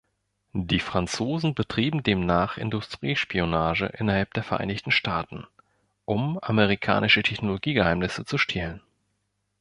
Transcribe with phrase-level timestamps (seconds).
[0.53, 5.45] Die Franzosen betrieben demnach Industriespionage innerhalb der Vereinigten Staaten,
[6.05, 8.81] um amerikanische Technologie-Geheimnisse zu stehlen.